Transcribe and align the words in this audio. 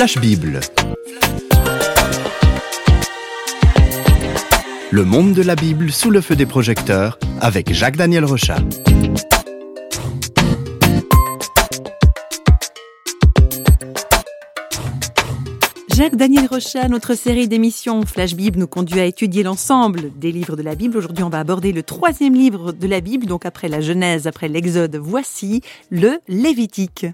Flash 0.00 0.16
Bible. 0.16 0.60
Le 4.90 5.04
monde 5.04 5.34
de 5.34 5.42
la 5.42 5.54
Bible 5.54 5.92
sous 5.92 6.08
le 6.10 6.22
feu 6.22 6.36
des 6.36 6.46
projecteurs 6.46 7.18
avec 7.42 7.70
Jacques-Daniel 7.74 8.24
Rochat. 8.24 8.60
Jacques-Daniel 15.94 16.46
Rochat, 16.46 16.88
notre 16.88 17.14
série 17.14 17.46
d'émissions 17.46 18.06
Flash 18.06 18.34
Bible 18.34 18.58
nous 18.58 18.66
conduit 18.66 19.00
à 19.00 19.04
étudier 19.04 19.42
l'ensemble 19.42 20.18
des 20.18 20.32
livres 20.32 20.56
de 20.56 20.62
la 20.62 20.76
Bible. 20.76 20.96
Aujourd'hui, 20.96 21.24
on 21.24 21.28
va 21.28 21.40
aborder 21.40 21.72
le 21.72 21.82
troisième 21.82 22.34
livre 22.34 22.72
de 22.72 22.86
la 22.86 23.02
Bible, 23.02 23.26
donc 23.26 23.44
après 23.44 23.68
la 23.68 23.82
Genèse, 23.82 24.26
après 24.26 24.48
l'Exode. 24.48 24.96
Voici 24.96 25.60
le 25.90 26.20
Lévitique. 26.26 27.04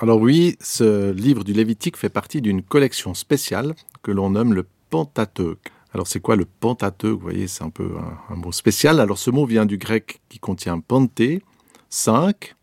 Alors 0.00 0.20
oui, 0.20 0.56
ce 0.60 1.10
livre 1.10 1.42
du 1.42 1.52
Lévitique 1.52 1.96
fait 1.96 2.08
partie 2.08 2.40
d'une 2.40 2.62
collection 2.62 3.14
spéciale 3.14 3.74
que 4.00 4.12
l'on 4.12 4.30
nomme 4.30 4.54
le 4.54 4.64
Pentateuque. 4.90 5.72
Alors 5.92 6.06
c'est 6.06 6.20
quoi 6.20 6.36
le 6.36 6.44
Pentateuque? 6.44 7.16
Vous 7.16 7.18
voyez, 7.18 7.48
c'est 7.48 7.64
un 7.64 7.70
peu 7.70 7.96
un, 8.30 8.36
mot 8.36 8.52
spécial. 8.52 9.00
Alors 9.00 9.18
ce 9.18 9.32
mot 9.32 9.44
vient 9.44 9.66
du 9.66 9.76
grec 9.76 10.20
qui 10.28 10.38
contient 10.38 10.78
panté, 10.78 11.42
5, 11.90 12.54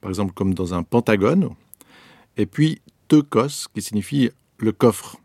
par 0.00 0.10
exemple 0.10 0.32
comme 0.32 0.54
dans 0.54 0.72
un 0.72 0.82
pentagone, 0.82 1.50
et 2.38 2.46
puis 2.46 2.80
teukos, 3.08 3.68
qui 3.74 3.82
signifie 3.82 4.30
le 4.56 4.72
coffre. 4.72 5.18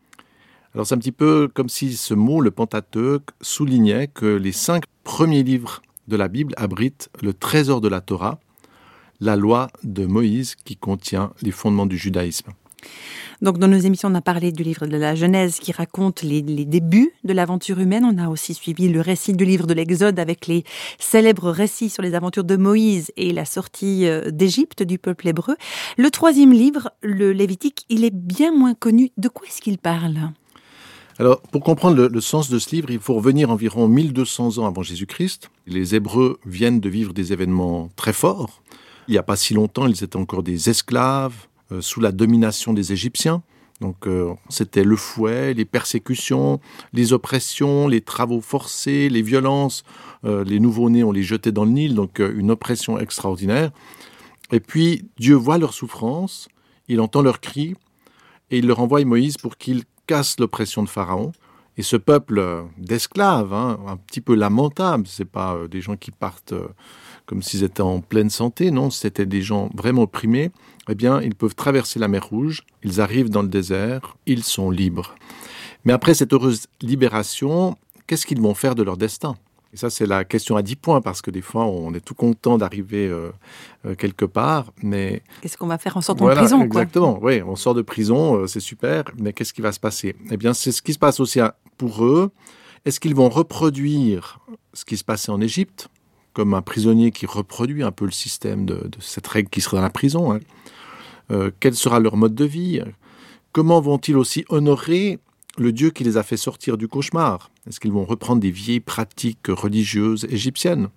Alors 0.74 0.86
c'est 0.86 0.96
un 0.96 1.00
petit 1.00 1.14
peu 1.14 1.48
comme 1.48 1.70
si 1.70 1.96
ce 1.96 2.14
mot, 2.14 2.42
le 2.42 2.52
Pentateuque, 2.52 3.30
soulignait 3.40 4.08
que 4.08 4.26
les 4.26 4.52
cinq 4.52 4.84
premiers 5.06 5.44
livres 5.44 5.82
de 6.10 6.18
la 6.18 6.28
Bible 6.28 6.54
abritent 6.58 7.10
le 7.22 7.34
trésor 7.34 7.80
de 7.80 7.88
la 7.88 8.02
Torah, 8.02 8.42
la 9.24 9.38
loi 9.38 9.70
de 9.84 10.06
Moïse 10.06 10.56
qui 10.66 10.76
contient 10.76 11.32
les 11.42 11.52
fondements 11.52 11.86
du 11.86 11.98
judaïsme. 11.98 12.52
Donc, 13.42 13.58
dans 13.58 13.68
nos 13.70 13.78
émissions, 13.78 14.10
on 14.10 14.16
a 14.16 14.22
parlé 14.22 14.52
du 14.52 14.64
livre 14.64 14.86
de 14.86 14.98
la 14.98 15.16
Genèse 15.16 15.60
qui 15.60 15.72
raconte 15.72 16.24
les, 16.24 16.42
les 16.42 16.66
débuts 16.66 17.12
de 17.24 17.34
l'aventure 17.34 17.80
humaine. 17.80 18.06
On 18.06 18.18
a 18.18 18.30
aussi 18.30 18.54
suivi 18.54 18.90
le 18.90 19.00
récit 19.02 19.34
du 19.34 19.46
livre 19.46 19.66
de 19.66 19.74
l'Exode 19.74 20.20
avec 20.20 20.48
les 20.48 20.64
célèbres 21.00 21.52
récits 21.52 21.90
sur 21.90 22.04
les 22.04 22.16
aventures 22.16 22.44
de 22.44 22.58
Moïse 22.58 23.12
et 23.16 23.32
la 23.32 23.46
sortie 23.46 24.08
euh, 24.08 24.30
d'Égypte 24.30 24.84
du 24.84 24.98
peuple 24.98 25.30
hébreu. 25.30 25.56
Le 25.98 26.10
troisième 26.10 26.52
livre, 26.52 26.92
le 27.02 27.32
Lévitique, 27.32 27.86
il 27.90 28.04
est 28.04 28.16
bien 28.16 28.52
moins 28.54 28.74
connu. 28.74 29.12
De 29.18 29.30
quoi 29.30 29.48
est-ce 29.48 29.62
qu'il 29.62 29.78
parle? 29.78 30.32
Alors, 31.20 31.42
pour 31.42 31.62
comprendre 31.62 31.96
le, 31.96 32.08
le, 32.08 32.22
sens 32.22 32.50
de 32.50 32.58
ce 32.58 32.76
livre, 32.76 32.90
il 32.90 33.00
faut 33.00 33.14
revenir 33.14 33.52
environ 33.52 33.88
1200 33.88 34.58
ans 34.58 34.66
avant 34.66 34.82
Jésus-Christ. 34.82 35.52
Les 35.68 35.96
Hébreux 35.96 36.40
viennent 36.46 36.80
de 36.80 36.90
vivre 36.90 37.14
des 37.14 37.34
événements 37.34 37.90
très 37.96 38.14
forts. 38.14 38.63
Il 39.08 39.12
n'y 39.12 39.18
a 39.18 39.24
pas 39.24 39.36
si 39.36 39.54
longtemps, 39.54 39.88
ils 39.88 40.04
étaient 40.04 40.18
encore 40.18 40.44
des 40.44 40.70
esclaves 40.70 41.48
euh, 41.72 41.82
sous 41.82 42.00
la 42.00 42.12
domination 42.12 42.74
des 42.74 42.94
Égyptiens. 42.94 43.44
Donc 43.82 44.08
euh, 44.08 44.34
c'était 44.50 44.84
le 44.84 44.96
fouet, 44.96 45.54
les 45.54 45.66
persécutions, 45.66 46.62
les 46.94 47.12
oppressions, 47.12 47.88
les 47.88 48.02
travaux 48.02 48.42
forcés, 48.42 49.10
les 49.10 49.22
violences. 49.22 49.84
Euh, 50.26 50.44
les 50.44 50.60
nouveau-nés, 50.60 51.04
on 51.04 51.12
les 51.12 51.24
jetait 51.24 51.52
dans 51.52 51.66
le 51.66 51.72
Nil, 51.72 51.96
donc 51.96 52.20
une 52.20 52.52
oppression 52.52 52.98
extraordinaire. 52.98 53.72
Et 54.52 54.60
puis 54.60 55.10
Dieu 55.18 55.36
voit 55.36 55.58
leur 55.58 55.74
souffrance, 55.74 56.48
il 56.88 57.02
entend 57.02 57.22
leurs 57.22 57.42
cris, 57.42 57.76
et 58.52 58.60
il 58.60 58.68
leur 58.68 58.80
envoie 58.80 59.04
Moïse 59.04 59.38
pour 59.38 59.58
qu'il 59.58 59.84
casse 60.08 60.40
l'oppression 60.40 60.84
de 60.84 60.90
Pharaon. 60.90 61.32
Et 61.78 61.82
ce 61.82 61.96
peuple 61.96 62.66
d'esclaves, 62.78 63.54
hein, 63.54 63.80
un 63.88 63.98
petit 63.98 64.22
peu 64.22 64.36
lamentable, 64.36 65.06
c'est 65.08 65.26
pas 65.26 65.56
euh, 65.56 65.68
des 65.68 65.82
gens 65.82 65.96
qui 65.96 66.12
partent 66.12 66.54
euh, 66.54 66.68
comme 67.26 67.42
s'ils 67.42 67.64
étaient 67.64 67.82
en 67.82 68.02
pleine 68.02 68.30
santé, 68.30 68.70
non, 68.70 68.90
c'était 68.90 69.26
des 69.26 69.42
gens 69.42 69.70
vraiment 69.74 70.04
opprimés, 70.04 70.52
eh 70.90 70.96
bien, 70.96 71.22
ils 71.22 71.36
peuvent 71.36 71.56
traverser 71.56 72.00
la 72.00 72.08
mer 72.08 72.28
Rouge, 72.28 72.64
ils 72.84 73.02
arrivent 73.02 73.30
dans 73.30 73.42
le 73.42 73.48
désert, 73.48 74.18
ils 74.26 74.44
sont 74.44 74.70
libres. 74.70 75.16
Mais 75.86 75.94
après 75.94 76.14
cette 76.14 76.34
heureuse 76.34 76.68
libération, 76.82 77.78
qu'est-ce 78.08 78.26
qu'ils 78.26 78.42
vont 78.42 78.54
faire 78.54 78.76
de 78.76 78.84
leur 78.84 78.98
destin? 78.98 79.36
Et 79.74 79.78
ça, 79.78 79.90
c'est 79.90 80.06
la 80.06 80.24
question 80.24 80.56
à 80.56 80.62
10 80.62 80.76
points, 80.76 81.02
parce 81.02 81.24
que 81.24 81.32
des 81.32 81.42
fois, 81.42 81.66
on 81.66 81.94
est 81.96 82.00
tout 82.00 82.14
content 82.14 82.60
d'arriver 82.60 83.08
euh, 83.08 83.32
euh, 83.88 83.96
quelque 83.96 84.26
part, 84.26 84.72
mais... 84.84 85.24
Qu'est-ce 85.42 85.58
qu'on 85.58 85.66
va 85.66 85.80
faire 85.80 85.98
en 85.98 86.02
sortant 86.02 86.26
voilà, 86.26 86.42
de 86.42 86.46
prison 86.46 86.62
Exactement, 86.64 87.16
quoi. 87.16 87.32
oui, 87.32 87.42
on 87.42 87.56
sort 87.56 87.74
de 87.74 87.82
prison, 87.82 88.36
euh, 88.36 88.48
c'est 88.48 88.60
super, 88.60 89.06
mais 89.18 89.34
qu'est-ce 89.34 89.52
qui 89.52 89.62
va 89.62 89.72
se 89.72 89.80
passer? 89.80 90.16
Eh 90.30 90.38
bien, 90.38 90.54
c'est 90.54 90.72
ce 90.72 90.84
qui 90.84 90.94
se 90.94 91.00
passe 91.00 91.20
aussi 91.20 91.40
pour 91.78 92.06
eux. 92.06 92.30
Est-ce 92.86 93.00
qu'ils 93.00 93.16
vont 93.16 93.30
reproduire 93.30 94.40
ce 94.74 94.86
qui 94.86 94.96
se 94.96 95.04
passait 95.04 95.32
en 95.32 95.42
Égypte, 95.42 95.88
comme 96.34 96.54
un 96.54 96.62
prisonnier 96.62 97.10
qui 97.10 97.26
reproduit 97.26 97.82
un 97.82 97.92
peu 97.92 98.06
le 98.06 98.12
système 98.12 98.68
de, 98.68 98.76
de 98.76 98.98
cette 99.00 99.26
règle 99.26 99.50
qui 99.50 99.62
serait 99.62 99.78
dans 99.78 99.84
la 99.84 99.90
prison 99.90 100.34
hein? 100.34 100.40
Euh, 101.32 101.52
Quel 101.60 101.74
sera 101.74 102.00
leur 102.00 102.16
mode 102.18 102.36
de 102.36 102.46
vie? 102.46 102.82
Comment 103.54 103.82
vont-ils 103.82 104.18
aussi 104.18 104.46
honorer 104.50 105.20
le 105.58 105.72
Dieu 105.72 105.92
qui 105.92 106.04
les 106.04 106.18
a 106.18 106.24
fait 106.24 106.38
sortir 106.38 106.78
du 106.78 106.88
cauchemar. 106.88 107.52
Est-ce 107.68 107.80
qu'ils 107.80 107.92
vont 107.92 108.06
reprendre 108.06 108.42
des 108.42 108.52
vieilles 108.52 108.80
pratiques 108.80 109.48
religieuses 109.48 110.26
égyptiennes? 110.30 110.90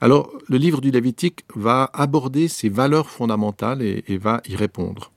Alors, 0.00 0.30
le 0.48 0.58
livre 0.58 0.80
du 0.80 0.90
Lévitique 0.90 1.44
va 1.54 1.90
aborder 1.92 2.48
ces 2.48 2.68
valeurs 2.68 3.08
fondamentales 3.08 3.82
et, 3.82 4.04
et 4.08 4.18
va 4.18 4.42
y 4.48 4.56
répondre. 4.56 5.12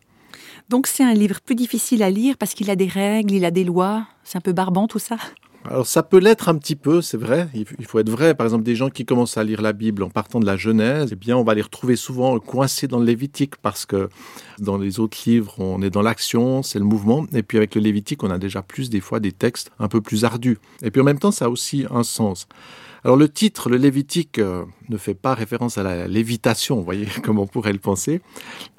Donc 0.70 0.88
c'est 0.88 1.04
un 1.04 1.14
livre 1.14 1.42
plus 1.42 1.56
difficile 1.56 2.04
à 2.04 2.10
lire 2.10 2.38
parce 2.38 2.54
qu'il 2.54 2.70
a 2.70 2.76
des 2.76 2.88
règles, 2.88 3.34
il 3.34 3.44
a 3.44 3.52
des 3.52 3.64
lois, 3.64 4.08
c'est 4.24 4.38
un 4.38 4.42
peu 4.42 4.54
barbant 4.54 4.88
tout 4.88 5.00
ça? 5.00 5.18
Alors 5.66 5.86
ça 5.86 6.04
peut 6.04 6.20
l'être 6.20 6.48
un 6.48 6.56
petit 6.56 6.76
peu, 6.76 7.02
c'est 7.02 7.18
vrai. 7.18 7.50
Il 7.54 7.86
faut 7.86 8.00
être 8.00 8.10
vrai. 8.10 8.34
Par 8.34 8.46
exemple, 8.46 8.64
des 8.64 8.76
gens 8.76 8.90
qui 8.90 9.06
commencent 9.06 9.38
à 9.38 9.44
lire 9.44 9.62
la 9.62 9.74
Bible 9.74 10.04
en 10.04 10.10
partant 10.10 10.40
de 10.40 10.46
la 10.46 10.56
Genèse, 10.56 11.10
eh 11.12 11.16
bien, 11.16 11.36
on 11.38 11.44
va 11.44 11.54
les 11.54 11.62
retrouver 11.62 11.96
souvent 11.96 12.40
coincés 12.40 12.88
dans 12.88 13.00
le 13.00 13.06
Lévitique 13.06 13.58
parce 13.58 13.86
que 13.86 14.10
dans 14.60 14.78
les 14.78 15.00
autres 15.00 15.18
livres, 15.26 15.56
on 15.60 15.82
est 15.82 15.90
dans 15.90 16.02
l'action, 16.02 16.64
c'est 16.64 16.80
le 16.80 16.86
mouvement. 16.86 17.26
Et 17.34 17.44
puis 17.44 17.58
avec 17.58 17.76
le 17.76 17.82
Lévitique, 17.82 18.24
on 18.24 18.32
a 18.32 18.38
déjà 18.38 18.62
plus 18.62 18.90
des 18.90 19.02
fois 19.02 19.20
des 19.20 19.34
textes 19.34 19.72
un 19.80 19.90
peu 19.90 20.02
plus 20.02 20.24
ardus. 20.24 20.60
Et 20.82 20.92
puis 20.92 21.02
en 21.02 21.06
même 21.06 21.20
temps, 21.20 21.32
ça 21.32 21.46
a 21.46 21.50
aussi 21.50 21.86
un 21.92 22.04
sens. 22.04 22.48
Alors 23.04 23.16
le 23.16 23.30
titre, 23.30 23.70
le 23.70 23.78
Lévitique, 23.78 24.40
euh, 24.40 24.66
ne 24.90 24.98
fait 24.98 25.14
pas 25.14 25.34
référence 25.34 25.78
à 25.78 25.84
la 25.84 26.08
lévitation, 26.08 26.78
vous 26.78 26.84
voyez, 26.84 27.08
comme 27.24 27.40
on 27.40 27.48
pourrait 27.48 27.74
le 27.74 27.80
penser, 27.80 28.22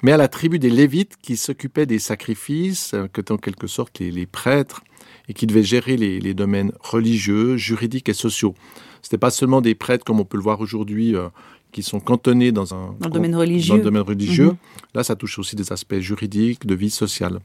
mais 0.03 0.11
à 0.11 0.17
la 0.17 0.27
tribu 0.27 0.59
des 0.59 0.69
Lévites 0.69 1.17
qui 1.21 1.37
s'occupaient 1.37 1.85
des 1.85 1.99
sacrifices, 1.99 2.93
euh, 2.93 3.07
que 3.07 3.21
en 3.31 3.37
quelque 3.37 3.67
sorte 3.67 3.99
les, 3.99 4.25
prêtres 4.25 4.83
et 5.27 5.33
qui 5.33 5.47
devaient 5.47 5.63
gérer 5.63 5.97
les, 5.97 6.19
les, 6.19 6.33
domaines 6.33 6.71
religieux, 6.79 7.57
juridiques 7.57 8.09
et 8.09 8.13
sociaux. 8.13 8.53
Ce 9.01 9.07
n'était 9.07 9.17
pas 9.17 9.31
seulement 9.31 9.61
des 9.61 9.75
prêtres 9.75 10.05
comme 10.05 10.19
on 10.19 10.25
peut 10.25 10.37
le 10.37 10.43
voir 10.43 10.61
aujourd'hui 10.61 11.15
euh, 11.15 11.29
qui 11.71 11.83
sont 11.83 11.99
cantonnés 11.99 12.51
dans 12.51 12.73
un 12.73 12.95
dans 12.99 13.07
le 13.07 13.13
domaine 13.13 13.35
religieux. 13.35 13.69
Dans 13.73 13.77
le 13.77 13.83
domaine 13.83 14.01
religieux. 14.13 14.51
-hmm. 14.51 14.95
Là, 14.95 15.03
ça 15.03 15.15
touche 15.15 15.39
aussi 15.39 15.55
des 15.55 15.71
aspects 15.71 16.01
juridiques, 16.09 16.65
de 16.65 16.75
vie 16.75 16.89
sociale. 17.03 17.39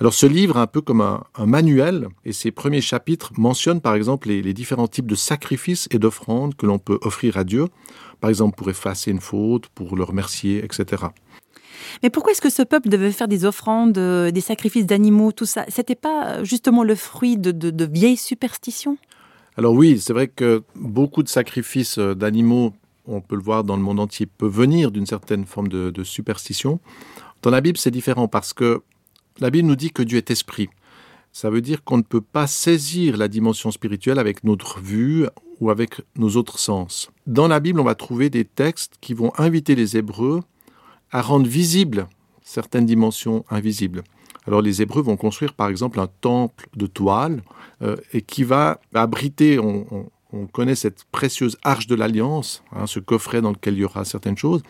Alors, 0.00 0.14
ce 0.22 0.26
livre, 0.38 0.56
un 0.56 0.68
peu 0.74 0.80
comme 0.86 1.00
un, 1.00 1.24
un 1.42 1.46
manuel, 1.46 1.98
et 2.24 2.32
ses 2.32 2.52
premiers 2.60 2.84
chapitres 2.92 3.30
mentionnent 3.46 3.80
par 3.88 3.94
exemple 4.00 4.28
les, 4.30 4.40
les 4.48 4.54
différents 4.54 4.90
types 4.94 5.10
de 5.14 5.18
sacrifices 5.30 5.84
et 5.94 5.98
d'offrandes 5.98 6.54
que 6.58 6.66
l'on 6.70 6.78
peut 6.78 6.98
offrir 7.08 7.32
à 7.42 7.44
Dieu, 7.52 7.64
par 8.20 8.30
exemple 8.30 8.54
pour 8.58 8.68
effacer 8.70 9.10
une 9.16 9.20
faute, 9.30 9.64
pour 9.76 9.96
le 9.96 10.04
remercier, 10.04 10.54
etc. 10.66 11.06
Mais 12.02 12.10
pourquoi 12.10 12.32
est-ce 12.32 12.42
que 12.42 12.50
ce 12.60 12.64
peuple 12.72 12.88
devait 12.88 13.12
faire 13.12 13.28
des 13.28 13.44
offrandes, 13.44 13.98
euh, 13.98 14.30
des 14.30 14.40
sacrifices 14.52 14.86
d'animaux, 14.86 15.32
tout 15.32 15.46
ça? 15.54 15.64
C'était 15.68 16.00
pas 16.08 16.42
justement 16.52 16.82
le 16.84 16.94
fruit 16.94 17.36
de, 17.36 17.52
de, 17.62 17.70
de 17.70 17.84
vieilles 18.00 18.22
superstitions? 18.32 18.96
Alors 19.58 19.72
oui, 19.80 19.98
c'est 19.98 20.12
vrai 20.12 20.28
que 20.28 20.62
beaucoup 20.74 21.22
de 21.22 21.28
sacrifices 21.28 21.98
euh, 21.98 22.14
d'animaux, 22.14 22.74
on 23.06 23.20
peut 23.20 23.36
le 23.36 23.42
voir 23.42 23.64
dans 23.64 23.76
le 23.76 23.82
monde 23.82 24.00
entier, 24.00 24.26
peut 24.26 24.48
venir 24.48 24.90
d'une 24.90 25.06
certaine 25.06 25.44
forme 25.44 25.68
de, 25.68 26.04
superstition. 26.04 26.80
Dans 27.42 27.50
la 27.50 27.60
Bible, 27.60 27.78
c'est 27.78 27.90
différent 27.90 28.28
parce 28.28 28.52
que 28.52 28.82
la 29.38 29.50
Bible 29.50 29.68
nous 29.68 29.76
dit 29.76 29.90
que 29.90 30.02
Dieu 30.02 30.18
est 30.18 30.30
esprit. 30.30 30.68
Ça 31.32 31.50
veut 31.50 31.60
dire 31.60 31.84
qu'on 31.84 31.98
ne 31.98 32.02
peut 32.02 32.22
pas 32.22 32.46
saisir 32.46 33.16
la 33.16 33.28
dimension 33.28 33.70
spirituelle 33.70 34.18
avec 34.18 34.42
notre 34.44 34.80
vue 34.80 35.26
ou 35.60 35.70
avec 35.70 36.00
nos 36.16 36.36
autres 36.36 36.58
sens. 36.58 37.10
Dans 37.26 37.48
la 37.48 37.60
Bible, 37.60 37.80
on 37.80 37.84
va 37.84 37.94
trouver 37.94 38.30
des 38.30 38.44
textes 38.44 38.94
qui 39.00 39.12
vont 39.12 39.32
inviter 39.36 39.74
les 39.74 39.96
Hébreux 39.96 40.42
à 41.10 41.20
rendre 41.20 41.46
visibles 41.46 42.08
certaines 42.42 42.86
dimensions 42.86 43.44
invisibles. 43.50 44.02
Alors 44.46 44.62
les 44.62 44.80
Hébreux 44.80 45.02
vont 45.02 45.16
construire 45.16 45.54
par 45.54 45.68
exemple 45.68 45.98
un 45.98 46.06
temple 46.06 46.68
de 46.76 46.86
toile 46.86 47.42
euh, 47.82 47.96
et 48.12 48.22
qui 48.22 48.44
va 48.44 48.80
abriter, 48.94 49.58
on 50.36 50.46
connaît 50.46 50.74
cette 50.74 51.04
précieuse 51.04 51.56
arche 51.62 51.86
de 51.86 51.94
l'alliance, 51.94 52.62
hein, 52.72 52.86
ce 52.86 53.00
coffret 53.00 53.40
dans 53.40 53.50
lequel 53.50 53.74
il 53.74 53.80
y 53.80 53.84
aura 53.84 54.04
certaines 54.04 54.36
choses. 54.36 54.62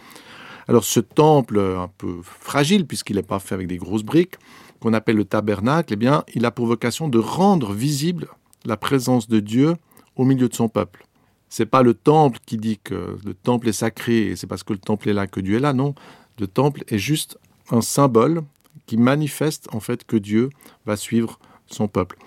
Alors 0.69 0.85
ce 0.85 1.01
temple 1.01 1.59
un 1.59 1.89
peu 1.99 2.21
fragile 2.23 2.87
puisqu'il 2.87 3.17
n'est 3.17 3.23
pas 3.23 3.39
fait 3.39 3.55
avec 3.55 3.69
des 3.69 3.77
grosses 3.77 4.03
briques, 4.03 4.37
qu'on 4.81 4.93
appelle 4.93 5.17
le 5.17 5.25
tabernacle, 5.25 5.93
eh 5.93 5.97
bien, 5.97 6.25
il 6.35 6.45
a 6.45 6.51
pour 6.51 6.67
vocation 6.67 7.09
de 7.09 7.19
rendre 7.19 7.73
visible 7.73 8.29
la 8.65 8.77
présence 8.77 9.29
de 9.29 9.41
Dieu 9.41 9.75
au 10.17 10.25
milieu 10.25 10.49
de 10.49 10.55
son 10.55 10.69
peuple. 10.69 11.07
C'est 11.49 11.67
pas 11.67 11.83
le 11.83 11.95
temple 11.95 12.41
qui 12.45 12.57
dit 12.57 12.79
que 12.83 13.17
le 13.25 13.35
temple 13.35 13.69
est 13.69 13.73
sacré 13.73 14.27
et 14.27 14.37
c'est 14.37 14.47
parce 14.47 14.65
que 14.65 14.73
le 14.73 14.79
temple 14.79 15.09
est 15.09 15.13
là 15.13 15.27
que 15.27 15.41
Dieu 15.41 15.57
est 15.57 15.61
là, 15.61 15.73
non. 15.73 15.95
Le 16.39 16.47
temple 16.47 16.83
est 16.89 16.99
juste 16.99 17.39
un 17.71 17.81
symbole 17.81 18.43
qui 18.87 18.97
manifeste 18.97 19.69
en 19.73 19.81
fait 19.81 20.05
que 20.05 20.17
Dieu 20.17 20.51
va 20.85 20.97
suivre 20.97 21.39
son 21.67 21.89
peuple. 21.89 22.19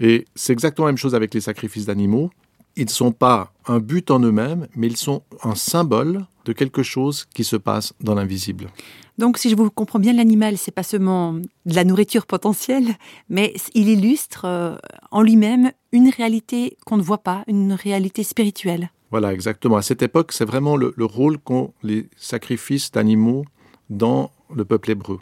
Et 0.00 0.26
c'est 0.34 0.52
exactement 0.52 0.86
la 0.86 0.92
même 0.92 0.98
chose 0.98 1.14
avec 1.14 1.32
les 1.34 1.40
sacrifices 1.40 1.86
d'animaux. 1.86 2.30
Ils 2.76 2.86
ne 2.86 2.90
sont 2.90 3.12
pas 3.12 3.52
un 3.66 3.78
but 3.78 4.10
en 4.10 4.20
eux-mêmes, 4.20 4.66
mais 4.74 4.88
ils 4.88 4.96
sont 4.96 5.22
un 5.42 5.54
symbole 5.54 6.26
de 6.44 6.52
quelque 6.52 6.82
chose 6.82 7.26
qui 7.34 7.44
se 7.44 7.56
passe 7.56 7.94
dans 8.00 8.14
l'invisible. 8.14 8.68
Donc, 9.16 9.38
si 9.38 9.48
je 9.48 9.54
vous 9.54 9.70
comprends 9.70 10.00
bien, 10.00 10.12
l'animal, 10.12 10.58
c'est 10.58 10.72
pas 10.72 10.82
seulement 10.82 11.34
de 11.34 11.74
la 11.74 11.84
nourriture 11.84 12.26
potentielle, 12.26 12.96
mais 13.28 13.54
il 13.74 13.88
illustre 13.88 14.44
euh, 14.44 14.76
en 15.12 15.22
lui-même 15.22 15.70
une 15.92 16.08
réalité 16.08 16.76
qu'on 16.84 16.96
ne 16.96 17.02
voit 17.02 17.22
pas, 17.22 17.44
une 17.46 17.72
réalité 17.72 18.24
spirituelle. 18.24 18.90
Voilà, 19.12 19.32
exactement. 19.32 19.76
À 19.76 19.82
cette 19.82 20.02
époque, 20.02 20.32
c'est 20.32 20.44
vraiment 20.44 20.76
le, 20.76 20.92
le 20.96 21.04
rôle 21.04 21.38
qu'ont 21.38 21.72
les 21.84 22.08
sacrifices 22.16 22.90
d'animaux 22.90 23.44
dans 23.88 24.32
le 24.52 24.64
peuple 24.64 24.90
hébreu. 24.90 25.20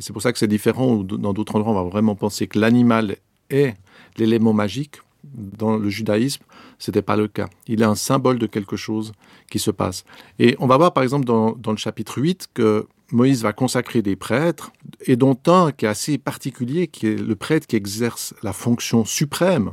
Et 0.00 0.02
c'est 0.02 0.12
pour 0.12 0.22
ça 0.22 0.32
que 0.32 0.38
c'est 0.38 0.48
différent. 0.48 0.96
Dans 0.96 1.32
d'autres 1.32 1.54
endroits, 1.54 1.72
on 1.72 1.84
va 1.84 1.88
vraiment 1.88 2.16
penser 2.16 2.48
que 2.48 2.58
l'animal 2.58 3.16
est 3.50 3.74
l'élément 4.16 4.52
magique. 4.52 4.96
Dans 5.32 5.76
le 5.76 5.88
judaïsme, 5.88 6.42
ce 6.78 6.90
n'était 6.90 7.02
pas 7.02 7.16
le 7.16 7.28
cas. 7.28 7.48
Il 7.66 7.82
est 7.82 7.86
un 7.86 7.94
symbole 7.94 8.38
de 8.38 8.46
quelque 8.46 8.76
chose 8.76 9.12
qui 9.50 9.58
se 9.58 9.70
passe. 9.70 10.04
Et 10.38 10.56
on 10.58 10.66
va 10.66 10.76
voir 10.76 10.92
par 10.92 11.02
exemple 11.02 11.24
dans, 11.24 11.52
dans 11.52 11.70
le 11.70 11.76
chapitre 11.76 12.20
8 12.20 12.48
que 12.54 12.86
Moïse 13.12 13.42
va 13.42 13.52
consacrer 13.52 14.02
des 14.02 14.16
prêtres, 14.16 14.72
et 15.06 15.16
dont 15.16 15.38
un 15.46 15.72
qui 15.72 15.84
est 15.84 15.88
assez 15.88 16.18
particulier, 16.18 16.88
qui 16.88 17.06
est 17.06 17.16
le 17.16 17.36
prêtre 17.36 17.66
qui 17.66 17.76
exerce 17.76 18.34
la 18.42 18.52
fonction 18.52 19.04
suprême. 19.04 19.72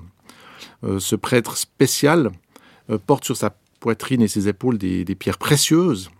Euh, 0.83 0.99
ce 0.99 1.15
prêtre 1.15 1.57
spécial 1.57 2.31
euh, 2.89 2.97
porte 2.97 3.25
sur 3.25 3.37
sa 3.37 3.55
poitrine 3.79 4.21
et 4.21 4.27
ses 4.27 4.47
épaules 4.47 4.77
des, 4.77 5.05
des 5.05 5.15
pierres 5.15 5.37
précieuses 5.37 6.11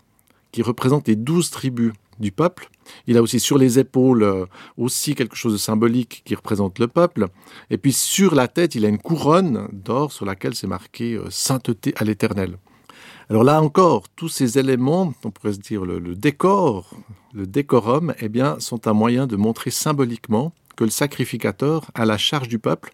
qui 0.50 0.62
représentent 0.62 1.08
les 1.08 1.16
douze 1.16 1.50
tribus 1.50 1.92
du 2.22 2.32
peuple. 2.32 2.70
Il 3.06 3.18
a 3.18 3.22
aussi 3.22 3.38
sur 3.38 3.58
les 3.58 3.78
épaules 3.78 4.22
euh, 4.22 4.46
aussi 4.78 5.14
quelque 5.14 5.36
chose 5.36 5.52
de 5.52 5.58
symbolique 5.58 6.22
qui 6.24 6.34
représente 6.34 6.78
le 6.78 6.88
peuple. 6.88 7.26
Et 7.68 7.76
puis 7.76 7.92
sur 7.92 8.34
la 8.34 8.48
tête, 8.48 8.74
il 8.74 8.86
a 8.86 8.88
une 8.88 8.98
couronne 8.98 9.68
d'or 9.72 10.10
sur 10.10 10.24
laquelle 10.24 10.54
c'est 10.54 10.66
marqué 10.66 11.14
euh, 11.14 11.28
sainteté 11.28 11.92
à 11.96 12.04
l'éternel. 12.04 12.56
Alors 13.28 13.44
là 13.44 13.60
encore, 13.60 14.08
tous 14.08 14.28
ces 14.28 14.58
éléments, 14.58 15.12
on 15.24 15.30
pourrait 15.30 15.52
se 15.52 15.58
dire 15.58 15.84
le, 15.84 16.00
décor, 16.14 16.94
le 17.34 17.46
décorum, 17.46 18.14
eh 18.20 18.28
bien, 18.28 18.58
sont 18.58 18.88
un 18.88 18.92
moyen 18.92 19.26
de 19.26 19.36
montrer 19.36 19.70
symboliquement 19.70 20.52
que 20.76 20.84
le 20.84 20.90
sacrificateur 20.90 21.90
a 21.94 22.04
la 22.04 22.18
charge 22.18 22.48
du 22.48 22.58
peuple. 22.58 22.92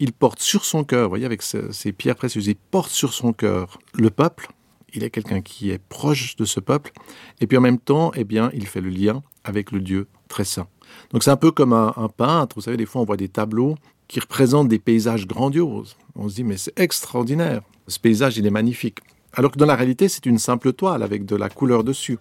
Il 0.00 0.12
porte 0.12 0.40
sur 0.40 0.64
son 0.64 0.84
cœur, 0.84 1.08
voyez, 1.08 1.24
avec 1.24 1.42
ces 1.42 1.92
pierres 1.92 2.14
précieuses, 2.16 2.46
il 2.46 2.56
porte 2.56 2.90
sur 2.90 3.12
son 3.12 3.32
cœur 3.32 3.78
le 3.94 4.10
peuple, 4.10 4.48
il 4.94 5.04
est 5.04 5.10
quelqu'un 5.10 5.40
qui 5.40 5.70
est 5.70 5.78
proche 5.78 6.36
de 6.36 6.44
ce 6.44 6.60
peuple, 6.60 6.92
et 7.40 7.46
puis 7.46 7.58
en 7.58 7.60
même 7.60 7.78
temps, 7.78 8.12
eh 8.14 8.24
bien, 8.24 8.50
il 8.54 8.66
fait 8.66 8.80
le 8.80 8.90
lien 8.90 9.22
avec 9.44 9.72
le 9.72 9.80
Dieu 9.80 10.08
très 10.28 10.44
saint. 10.44 10.66
Donc 11.10 11.22
c'est 11.22 11.30
un 11.30 11.36
peu 11.36 11.50
comme 11.50 11.72
un, 11.72 11.92
un, 11.96 12.08
peintre, 12.08 12.56
vous 12.56 12.62
savez, 12.62 12.76
des 12.76 12.86
fois 12.86 13.02
on 13.02 13.04
voit 13.04 13.16
des 13.16 13.28
tableaux 13.28 13.76
qui 14.08 14.20
représentent 14.20 14.68
des 14.68 14.78
paysages 14.78 15.26
grandioses. 15.26 15.96
On 16.16 16.28
se 16.28 16.36
dit, 16.36 16.44
mais 16.44 16.56
c'est 16.56 16.78
extraordinaire, 16.78 17.62
ce 17.86 17.98
paysage, 17.98 18.38
il 18.38 18.46
est 18.46 18.50
magnifique. 18.50 19.00
Alors 19.32 19.52
que 19.52 19.58
dans 19.58 19.66
la 19.66 19.76
réalité, 19.76 20.08
c'est 20.08 20.26
une 20.26 20.38
simple 20.38 20.72
toile 20.72 21.02
avec 21.02 21.24
de 21.24 21.36
la 21.36 21.48
couleur 21.48 21.84
dessus. 21.84 22.18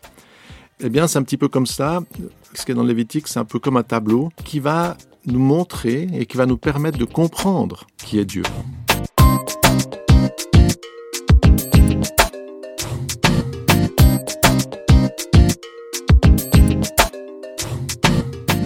Eh 0.79 0.89
bien, 0.89 1.07
c'est 1.07 1.17
un 1.17 1.23
petit 1.23 1.37
peu 1.37 1.47
comme 1.47 1.65
ça. 1.65 2.01
Ce 2.53 2.65
qui 2.65 2.71
est 2.71 2.75
dans 2.75 2.83
le 2.83 2.89
Lévitique, 2.89 3.27
c'est 3.27 3.39
un 3.39 3.45
peu 3.45 3.59
comme 3.59 3.77
un 3.77 3.83
tableau 3.83 4.29
qui 4.43 4.59
va 4.59 4.97
nous 5.25 5.39
montrer 5.39 6.07
et 6.13 6.25
qui 6.25 6.37
va 6.37 6.45
nous 6.45 6.57
permettre 6.57 6.97
de 6.97 7.05
comprendre 7.05 7.87
qui 7.97 8.19
est 8.19 8.25
Dieu. 8.25 8.43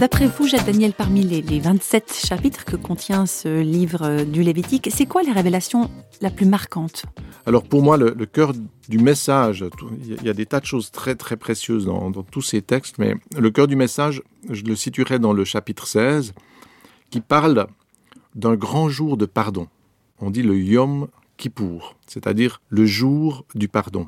D'après 0.01 0.25
vous, 0.25 0.47
Jacques 0.47 0.65
Daniel, 0.65 0.93
parmi 0.93 1.21
les, 1.21 1.43
les, 1.43 1.59
27 1.59 2.11
chapitres 2.25 2.65
que 2.65 2.75
contient 2.75 3.27
ce 3.27 3.61
livre 3.61 4.23
du 4.23 4.41
Lévitique, 4.41 4.89
c'est 4.91 5.05
quoi 5.05 5.21
la 5.21 5.31
révélation 5.31 5.91
la 6.21 6.31
plus 6.31 6.47
marquante 6.47 7.05
Alors 7.45 7.61
pour 7.61 7.83
moi, 7.83 7.97
le, 7.97 8.25
cœur 8.25 8.53
du 8.89 8.97
message, 8.97 9.63
il 10.03 10.23
y 10.23 10.29
a 10.29 10.33
des 10.33 10.47
tas 10.47 10.59
de 10.59 10.65
choses 10.65 10.89
très 10.89 11.13
très 11.13 11.37
précieuses 11.37 11.85
dans, 11.85 12.09
dans 12.09 12.23
tous 12.23 12.41
ces 12.41 12.63
textes, 12.63 12.97
mais 12.97 13.13
le 13.37 13.51
cœur 13.51 13.67
du 13.67 13.75
message, 13.75 14.23
je 14.49 14.63
le 14.63 14.75
situerai 14.75 15.19
dans 15.19 15.33
le 15.33 15.45
chapitre 15.45 15.85
16, 15.85 16.33
qui 17.11 17.21
parle 17.21 17.67
d'un 18.33 18.55
grand 18.55 18.89
jour 18.89 19.17
de 19.17 19.27
pardon. 19.27 19.67
On 20.17 20.31
dit 20.31 20.41
le 20.41 20.57
Yom 20.57 21.09
Kippour, 21.37 21.95
c'est-à-dire 22.07 22.59
le 22.69 22.87
jour 22.87 23.45
du 23.53 23.67
pardon. 23.67 24.07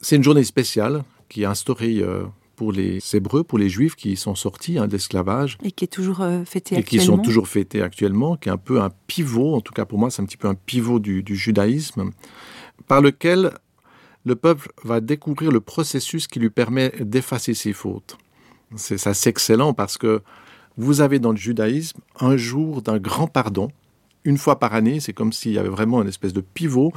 C'est 0.00 0.16
une 0.16 0.24
journée 0.24 0.42
spéciale 0.42 1.04
qui 1.28 1.42
est 1.42 1.46
instaurée 1.46 2.00
euh, 2.00 2.24
pour 2.58 2.72
les 2.72 2.98
Hébreux, 3.14 3.44
pour 3.44 3.56
les 3.56 3.68
Juifs 3.68 3.94
qui 3.94 4.16
sont 4.16 4.34
sortis 4.34 4.78
hein, 4.78 4.88
d'esclavage. 4.88 5.58
Et 5.62 5.70
qui 5.70 5.84
est 5.84 5.88
toujours 5.88 6.22
euh, 6.22 6.42
fêté 6.44 6.74
et 6.74 6.78
actuellement. 6.78 7.00
qui 7.00 7.06
sont 7.06 7.18
toujours 7.18 7.46
fêtés 7.46 7.82
actuellement, 7.82 8.36
qui 8.36 8.48
est 8.48 8.52
un 8.52 8.56
peu 8.56 8.80
un 8.80 8.90
pivot, 9.06 9.54
en 9.54 9.60
tout 9.60 9.72
cas 9.72 9.84
pour 9.84 9.96
moi 9.96 10.10
c'est 10.10 10.20
un 10.22 10.24
petit 10.24 10.36
peu 10.36 10.48
un 10.48 10.56
pivot 10.56 10.98
du, 10.98 11.22
du 11.22 11.36
judaïsme, 11.36 12.10
par 12.88 13.00
lequel 13.00 13.52
le 14.24 14.34
peuple 14.34 14.72
va 14.82 15.00
découvrir 15.00 15.52
le 15.52 15.60
processus 15.60 16.26
qui 16.26 16.40
lui 16.40 16.50
permet 16.50 16.92
d'effacer 16.98 17.54
ses 17.54 17.72
fautes. 17.72 18.18
C'est 18.74 18.98
ça, 18.98 19.14
c'est 19.14 19.30
excellent 19.30 19.72
parce 19.72 19.96
que 19.96 20.20
vous 20.76 21.00
avez 21.00 21.20
dans 21.20 21.30
le 21.30 21.36
judaïsme 21.36 22.00
un 22.18 22.36
jour 22.36 22.82
d'un 22.82 22.98
grand 22.98 23.28
pardon, 23.28 23.70
une 24.24 24.36
fois 24.36 24.58
par 24.58 24.74
année, 24.74 24.98
c'est 24.98 25.12
comme 25.12 25.32
s'il 25.32 25.52
y 25.52 25.58
avait 25.58 25.68
vraiment 25.68 26.02
une 26.02 26.08
espèce 26.08 26.32
de 26.32 26.40
pivot 26.40 26.92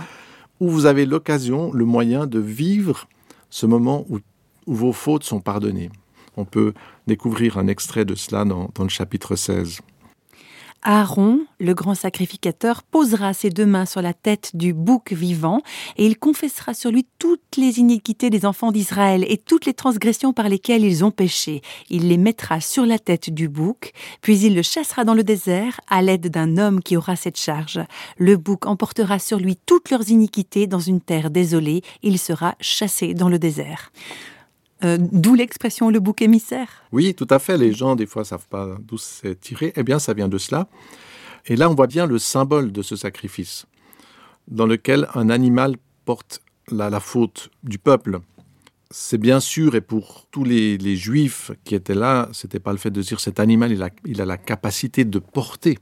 où 0.59 0.69
vous 0.69 0.87
avez 0.87 1.05
l'occasion, 1.05 1.71
le 1.71 1.85
moyen 1.85 2.25
de 2.25 2.39
vivre 2.39 3.07
ce 3.51 3.67
moment 3.67 4.07
où 4.09 4.17
où 4.67 4.75
vos 4.75 4.93
fautes 4.93 5.23
sont 5.23 5.39
pardonnées. 5.39 5.89
On 6.37 6.45
peut 6.45 6.73
découvrir 7.07 7.57
un 7.57 7.67
extrait 7.67 8.05
de 8.05 8.15
cela 8.15 8.45
dans, 8.45 8.69
le 8.79 8.89
chapitre 8.89 9.35
16. 9.35 9.81
Aaron, 10.83 11.41
le 11.59 11.75
grand 11.75 11.93
sacrificateur, 11.93 12.81
posera 12.81 13.33
ses 13.33 13.51
deux 13.51 13.67
mains 13.67 13.85
sur 13.85 14.01
la 14.01 14.13
tête 14.13 14.55
du 14.55 14.73
bouc 14.73 15.13
vivant 15.13 15.61
et 15.97 16.07
il 16.07 16.17
confessera 16.17 16.73
sur 16.73 16.89
lui 16.89 17.05
toutes 17.19 17.57
les 17.57 17.77
iniquités 17.77 18.31
des 18.31 18.47
enfants 18.47 18.71
d'Israël 18.71 19.23
et 19.27 19.37
toutes 19.37 19.67
les 19.67 19.75
transgressions 19.75 20.33
par 20.33 20.49
lesquelles 20.49 20.83
ils 20.83 21.05
ont 21.05 21.11
péché. 21.11 21.61
Il 21.91 22.07
les 22.07 22.17
mettra 22.17 22.61
sur 22.61 22.87
la 22.87 22.97
tête 22.97 23.29
du 23.29 23.47
bouc, 23.47 23.91
puis 24.21 24.39
il 24.39 24.55
le 24.55 24.63
chassera 24.63 25.03
dans 25.03 25.13
le 25.13 25.23
désert 25.23 25.79
à 25.87 26.01
l'aide 26.01 26.29
d'un 26.29 26.57
homme 26.57 26.81
qui 26.81 26.97
aura 26.97 27.15
cette 27.15 27.37
charge. 27.37 27.79
Le 28.17 28.35
bouc 28.37 28.65
emportera 28.65 29.19
sur 29.19 29.37
lui 29.37 29.57
toutes 29.63 29.91
leurs 29.91 30.09
iniquités 30.09 30.65
dans 30.65 30.79
une 30.79 31.01
terre 31.01 31.29
désolée. 31.29 31.83
Il 32.01 32.17
sera 32.17 32.55
chassé 32.59 33.13
dans 33.13 33.29
le 33.29 33.37
désert. 33.37 33.91
Euh, 34.83 34.97
d'où 34.99 35.35
l'expression 35.35 35.89
le 35.89 35.99
bouc 35.99 36.21
émissaire. 36.21 36.83
Oui, 36.91 37.13
tout 37.13 37.27
à 37.29 37.39
fait. 37.39 37.57
Les 37.57 37.71
gens, 37.71 37.95
des 37.95 38.05
fois, 38.07 38.25
savent 38.25 38.47
pas 38.47 38.77
d'où 38.81 38.97
c'est 38.97 39.39
tiré. 39.39 39.73
Eh 39.75 39.83
bien, 39.83 39.99
ça 39.99 40.13
vient 40.13 40.27
de 40.27 40.37
cela. 40.37 40.67
Et 41.45 41.55
là, 41.55 41.69
on 41.69 41.75
voit 41.75 41.87
bien 41.87 42.05
le 42.05 42.19
symbole 42.19 42.71
de 42.71 42.81
ce 42.81 42.95
sacrifice, 42.95 43.65
dans 44.47 44.65
lequel 44.65 45.07
un 45.15 45.29
animal 45.29 45.75
porte 46.05 46.41
la, 46.69 46.99
faute 46.99 47.49
du 47.63 47.77
peuple. 47.77 48.19
C'est 48.89 49.17
bien 49.17 49.39
sûr, 49.39 49.75
et 49.75 49.81
pour 49.81 50.25
tous 50.31 50.43
les, 50.43 50.95
juifs 50.95 51.51
qui 51.63 51.75
étaient 51.75 51.95
là, 51.95 52.29
c'était 52.33 52.59
pas 52.59 52.71
le 52.71 52.77
fait 52.77 52.91
de 52.91 53.01
dire 53.01 53.19
cet 53.19 53.39
animal, 53.39 53.91
il 54.05 54.21
a 54.21 54.25
la 54.25 54.37
capacité 54.37 55.05
de 55.05 55.19
porter. 55.19 55.77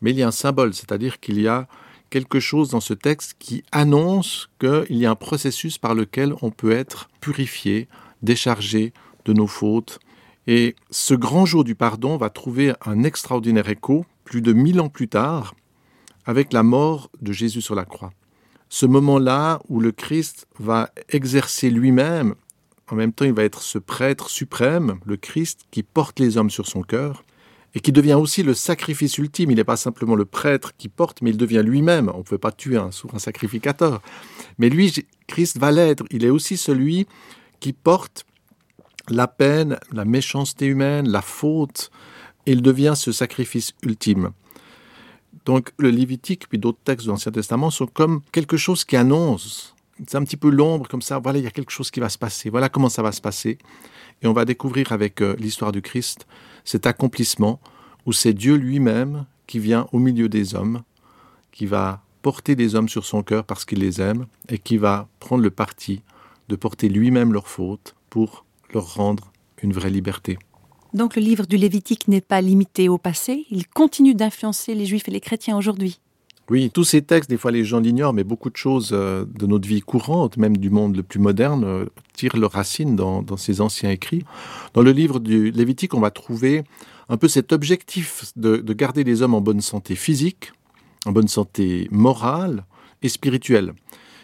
Mais 0.00 0.10
il 0.10 0.18
y 0.18 0.22
a 0.22 0.28
un 0.28 0.32
symbole, 0.32 0.74
c'est-à-dire 0.74 1.20
qu'il 1.20 1.40
y 1.40 1.48
a 1.48 1.68
quelque 2.10 2.40
chose 2.40 2.70
dans 2.70 2.80
ce 2.80 2.94
texte 2.94 3.36
qui 3.38 3.62
annonce 3.72 4.50
qu'il 4.58 4.96
y 4.96 5.06
a 5.06 5.10
un 5.10 5.16
processus 5.16 5.78
par 5.78 5.94
lequel 5.94 6.34
on 6.42 6.50
peut 6.50 6.72
être 6.72 7.08
purifié, 7.20 7.88
déchargé 8.22 8.92
de 9.24 9.32
nos 9.32 9.46
fautes. 9.46 10.00
Et 10.46 10.74
ce 10.90 11.14
grand 11.14 11.46
jour 11.46 11.64
du 11.64 11.74
pardon 11.74 12.16
va 12.16 12.28
trouver 12.28 12.72
un 12.84 13.04
extraordinaire 13.04 13.68
écho 13.68 14.04
plus 14.24 14.42
de 14.42 14.52
mille 14.52 14.80
ans 14.80 14.88
plus 14.88 15.08
tard 15.08 15.54
avec 16.26 16.52
la 16.52 16.62
mort 16.62 17.10
de 17.20 17.32
Jésus 17.32 17.62
sur 17.62 17.74
la 17.74 17.84
croix. 17.84 18.12
Ce 18.68 18.86
moment-là 18.86 19.60
où 19.68 19.80
le 19.80 19.92
Christ 19.92 20.46
va 20.58 20.90
exercer 21.08 21.70
lui-même, 21.70 22.34
en 22.90 22.94
même 22.94 23.12
temps 23.12 23.24
il 23.24 23.32
va 23.32 23.44
être 23.44 23.62
ce 23.62 23.78
prêtre 23.78 24.30
suprême, 24.30 25.00
le 25.04 25.16
Christ 25.16 25.66
qui 25.70 25.82
porte 25.82 26.20
les 26.20 26.36
hommes 26.36 26.50
sur 26.50 26.66
son 26.66 26.82
cœur, 26.82 27.24
et 27.74 27.80
qui 27.80 27.92
devient 27.92 28.14
aussi 28.14 28.42
le 28.42 28.54
sacrifice 28.54 29.18
ultime. 29.18 29.50
Il 29.50 29.56
n'est 29.56 29.64
pas 29.64 29.76
simplement 29.76 30.14
le 30.14 30.24
prêtre 30.24 30.72
qui 30.76 30.88
porte, 30.88 31.22
mais 31.22 31.30
il 31.30 31.36
devient 31.36 31.62
lui-même. 31.64 32.10
On 32.14 32.18
ne 32.18 32.22
peut 32.22 32.38
pas 32.38 32.52
tuer 32.52 32.76
un, 32.76 32.90
un 33.12 33.18
sacrificateur. 33.18 34.02
Mais 34.58 34.68
lui, 34.68 34.92
Christ 35.26 35.58
va 35.58 35.70
l'être. 35.70 36.04
Il 36.10 36.24
est 36.24 36.30
aussi 36.30 36.56
celui 36.56 37.06
qui 37.60 37.72
porte 37.72 38.24
la 39.08 39.28
peine, 39.28 39.78
la 39.92 40.04
méchanceté 40.04 40.66
humaine, 40.66 41.08
la 41.08 41.22
faute. 41.22 41.90
Il 42.46 42.62
devient 42.62 42.94
ce 42.96 43.12
sacrifice 43.12 43.72
ultime. 43.82 44.30
Donc 45.44 45.72
le 45.78 45.90
Lévitique, 45.90 46.48
puis 46.48 46.58
d'autres 46.58 46.80
textes 46.84 47.06
de 47.06 47.12
l'Ancien 47.12 47.32
Testament 47.32 47.70
sont 47.70 47.86
comme 47.86 48.20
quelque 48.32 48.56
chose 48.56 48.84
qui 48.84 48.96
annonce. 48.96 49.74
C'est 50.06 50.16
un 50.16 50.24
petit 50.24 50.36
peu 50.36 50.50
l'ombre 50.50 50.88
comme 50.88 51.02
ça. 51.02 51.18
Voilà, 51.18 51.38
il 51.38 51.44
y 51.44 51.48
a 51.48 51.50
quelque 51.50 51.72
chose 51.72 51.90
qui 51.90 52.00
va 52.00 52.08
se 52.08 52.18
passer. 52.18 52.50
Voilà 52.50 52.68
comment 52.68 52.88
ça 52.88 53.02
va 53.02 53.12
se 53.12 53.20
passer. 53.20 53.58
Et 54.22 54.26
on 54.26 54.32
va 54.32 54.44
découvrir 54.44 54.92
avec 54.92 55.20
euh, 55.22 55.36
l'histoire 55.38 55.72
du 55.72 55.82
Christ 55.82 56.26
cet 56.64 56.86
accomplissement 56.86 57.60
où 58.06 58.12
c'est 58.12 58.32
Dieu 58.32 58.54
lui-même 58.54 59.26
qui 59.46 59.58
vient 59.58 59.86
au 59.92 59.98
milieu 59.98 60.28
des 60.28 60.54
hommes, 60.54 60.82
qui 61.52 61.66
va 61.66 62.02
porter 62.22 62.54
des 62.54 62.74
hommes 62.74 62.88
sur 62.88 63.04
son 63.04 63.22
cœur 63.22 63.44
parce 63.44 63.64
qu'il 63.64 63.80
les 63.80 64.00
aime 64.00 64.26
et 64.48 64.58
qui 64.58 64.76
va 64.76 65.08
prendre 65.20 65.42
le 65.42 65.50
parti 65.50 66.02
de 66.48 66.56
porter 66.56 66.88
lui-même 66.88 67.32
leurs 67.32 67.48
fautes 67.48 67.94
pour 68.10 68.44
leur 68.72 68.94
rendre 68.94 69.32
une 69.62 69.72
vraie 69.72 69.90
liberté. 69.90 70.38
Donc 70.92 71.16
le 71.16 71.22
livre 71.22 71.46
du 71.46 71.56
Lévitique 71.56 72.08
n'est 72.08 72.20
pas 72.20 72.40
limité 72.40 72.88
au 72.88 72.98
passé, 72.98 73.46
il 73.50 73.66
continue 73.68 74.14
d'influencer 74.14 74.74
les 74.74 74.86
juifs 74.86 75.08
et 75.08 75.12
les 75.12 75.20
chrétiens 75.20 75.56
aujourd'hui. 75.56 76.00
Oui, 76.50 76.68
tous 76.68 76.82
ces 76.82 77.00
textes, 77.00 77.30
des 77.30 77.36
fois 77.36 77.52
les 77.52 77.64
gens 77.64 77.78
l'ignorent, 77.78 78.12
mais 78.12 78.24
beaucoup 78.24 78.50
de 78.50 78.56
choses 78.56 78.90
euh, 78.92 79.24
de 79.38 79.46
notre 79.46 79.68
vie 79.68 79.82
courante, 79.82 80.36
même 80.36 80.56
du 80.56 80.68
monde 80.68 80.96
le 80.96 81.04
plus 81.04 81.20
moderne, 81.20 81.62
euh, 81.62 81.84
tirent 82.12 82.36
leurs 82.36 82.50
racines 82.50 82.96
dans, 82.96 83.24
ces 83.36 83.60
anciens 83.60 83.90
écrits. 83.90 84.24
Dans 84.74 84.82
le 84.82 84.90
livre 84.90 85.20
du 85.20 85.52
Lévitique, 85.52 85.94
on 85.94 86.00
va 86.00 86.10
trouver 86.10 86.64
un 87.08 87.16
peu 87.16 87.28
cet 87.28 87.52
objectif 87.52 88.32
de, 88.34 88.56
de 88.56 88.72
garder 88.72 89.04
les 89.04 89.22
hommes 89.22 89.34
en 89.34 89.40
bonne 89.40 89.60
santé 89.60 89.94
physique, 89.94 90.52
en 91.06 91.12
bonne 91.12 91.28
santé 91.28 91.86
morale 91.92 92.64
et 93.02 93.08
spirituelle. 93.08 93.72